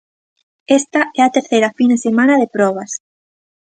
[0.79, 2.91] Esta é a terceira fin de semana de probas.